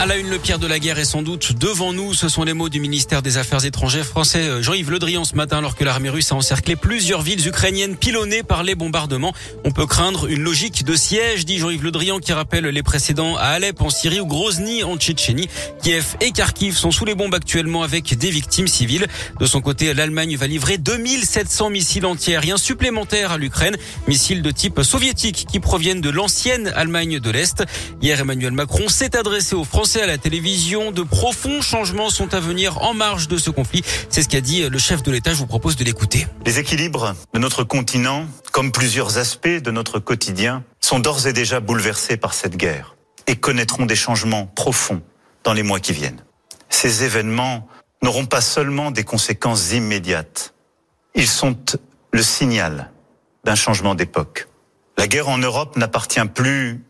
[0.00, 2.14] À la une, le pire de la guerre est sans doute devant nous.
[2.14, 5.34] Ce sont les mots du ministère des Affaires étrangères français euh, Jean-Yves Le Drian ce
[5.34, 9.34] matin alors que l'armée russe a encerclé plusieurs villes ukrainiennes pilonnées par les bombardements.
[9.62, 13.36] On peut craindre une logique de siège, dit Jean-Yves Le Drian qui rappelle les précédents
[13.36, 15.50] à Alep en Syrie ou Grozny en Tchétchénie.
[15.82, 19.06] Kiev et Kharkiv sont sous les bombes actuellement avec des victimes civiles.
[19.38, 23.76] De son côté, l'Allemagne va livrer 2700 missiles antiaériens supplémentaires à l'Ukraine.
[24.08, 27.64] Missiles de type soviétique qui proviennent de l'ancienne Allemagne de l'Est.
[28.00, 30.92] Hier, Emmanuel Macron s'est adressé aux Français à la télévision.
[30.92, 33.82] De profonds changements sont à venir en marge de ce conflit.
[34.08, 35.32] C'est ce qu'a dit le chef de l'État.
[35.32, 36.26] Je vous propose de l'écouter.
[36.46, 41.60] Les équilibres de notre continent, comme plusieurs aspects de notre quotidien, sont d'ores et déjà
[41.60, 45.02] bouleversés par cette guerre et connaîtront des changements profonds
[45.44, 46.22] dans les mois qui viennent.
[46.68, 47.66] Ces événements
[48.02, 50.54] n'auront pas seulement des conséquences immédiates,
[51.14, 51.56] ils sont
[52.12, 52.90] le signal
[53.44, 54.48] d'un changement d'époque.
[54.96, 56.84] La guerre en Europe n'appartient plus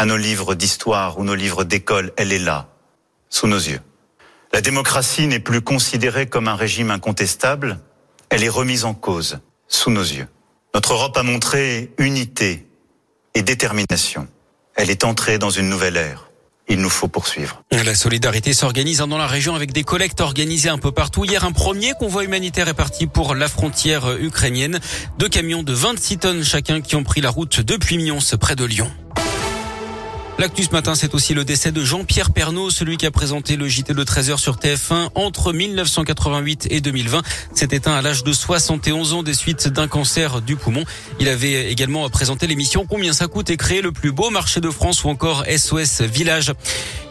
[0.00, 2.68] à nos livres d'histoire ou nos livres d'école, elle est là,
[3.28, 3.82] sous nos yeux.
[4.50, 7.78] La démocratie n'est plus considérée comme un régime incontestable,
[8.30, 10.26] elle est remise en cause, sous nos yeux.
[10.72, 12.66] Notre Europe a montré unité
[13.34, 14.26] et détermination.
[14.74, 16.30] Elle est entrée dans une nouvelle ère.
[16.66, 17.62] Il nous faut poursuivre.
[17.70, 21.26] La solidarité s'organise dans la région avec des collectes organisées un peu partout.
[21.26, 24.80] Hier, un premier convoi humanitaire est parti pour la frontière ukrainienne.
[25.18, 28.64] Deux camions de 26 tonnes chacun qui ont pris la route depuis Mions, près de
[28.64, 28.90] Lyon.
[30.40, 33.68] L'actu ce matin, c'est aussi le décès de Jean-Pierre Pernaud, celui qui a présenté le
[33.68, 37.20] JT de 13h sur TF1 entre 1988 et 2020.
[37.52, 40.86] S'est éteint à l'âge de 71 ans des suites d'un cancer du poumon.
[41.18, 44.70] Il avait également présenté l'émission Combien ça coûte et créé le plus beau marché de
[44.70, 46.54] France ou encore SOS Village.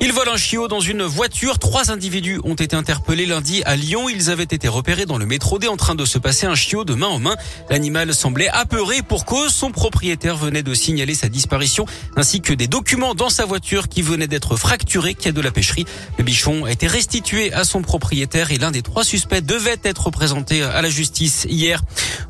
[0.01, 1.59] Il vole un chiot dans une voiture.
[1.59, 4.07] Trois individus ont été interpellés lundi à Lyon.
[4.07, 6.85] Ils avaient été repérés dans le métro D en train de se passer un chiot
[6.85, 7.35] de main en main.
[7.69, 9.53] L'animal semblait apeuré pour cause.
[9.53, 14.01] Son propriétaire venait de signaler sa disparition ainsi que des documents dans sa voiture qui
[14.01, 15.85] venait d'être fracturé, qui a de la pêcherie.
[16.17, 20.11] Le bichon a été restitué à son propriétaire et l'un des trois suspects devait être
[20.11, 21.81] présenté à la justice hier.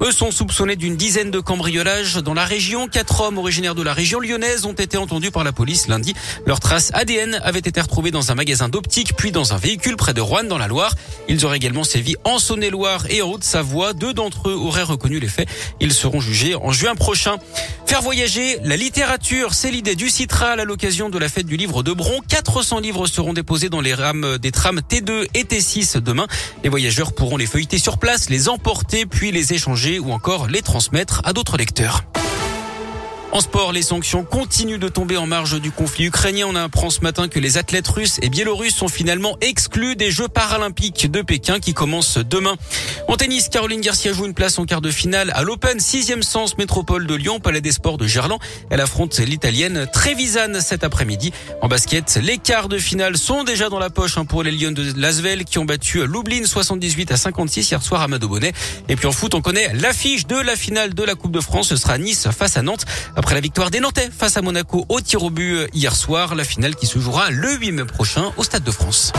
[0.01, 2.87] Eux sont soupçonnés d'une dizaine de cambriolages dans la région.
[2.87, 6.15] Quatre hommes originaires de la région lyonnaise ont été entendus par la police lundi.
[6.47, 10.13] Leurs traces ADN avaient été retrouvées dans un magasin d'optique puis dans un véhicule près
[10.13, 10.95] de Rouen dans la Loire.
[11.27, 13.91] Ils auraient également sévi en Saône-et-Loire et en Haute-Savoie.
[13.91, 15.49] Deux d'entre eux auraient reconnu les faits.
[15.81, 17.35] Ils seront jugés en juin prochain.
[17.85, 21.83] Faire voyager la littérature, c'est l'idée du Citral à l'occasion de la fête du livre
[21.83, 22.21] de Bron.
[22.25, 26.27] 400 livres seront déposés dans les rames des trams T2 et T6 demain.
[26.63, 30.61] Les voyageurs pourront les feuilleter sur place, les emporter, puis les échanger ou encore les
[30.61, 32.03] transmettre à d'autres lecteurs.
[33.31, 36.47] En sport, les sanctions continuent de tomber en marge du conflit ukrainien.
[36.49, 40.27] On apprend ce matin que les athlètes russes et biélorusses sont finalement exclus des Jeux
[40.27, 42.55] paralympiques de Pékin qui commencent demain.
[43.07, 46.57] En tennis, Caroline Garcia joue une place en quart de finale à l'Open, sixième sens
[46.57, 48.39] métropole de Lyon, Palais des Sports de Gerland.
[48.71, 51.31] Elle affronte l'Italienne Trevisan cet après-midi.
[51.61, 54.71] En basket, les quarts de finale sont déjà dans la poche hein, pour les Lions
[54.71, 58.53] de Lasvel qui ont battu Lublin 78 à 56 hier soir à Madobonnet.
[58.89, 61.67] Et puis en foot, on connaît l'affiche de la finale de la Coupe de France.
[61.69, 62.85] Ce sera Nice face à Nantes.
[63.19, 66.45] Après la victoire des Nantais face à Monaco au tir au but hier soir, la
[66.45, 69.11] finale qui se jouera le 8 mai prochain au Stade de France.